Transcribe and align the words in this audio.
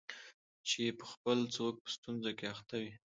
چي 0.69 0.83
پخپله 0.99 1.45
څوک 1.55 1.75
په 1.83 1.89
ستونزه 1.95 2.31
کي 2.37 2.45
اخته 2.53 2.75
وي 2.81 2.91